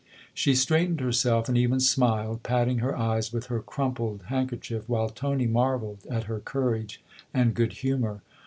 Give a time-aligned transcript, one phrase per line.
[0.33, 5.45] She straightened herself and even smiled, patting her eyes with her crumpled handkerchief, while Tony
[5.45, 7.03] marvelled at her courage
[7.35, 8.23] and good humour.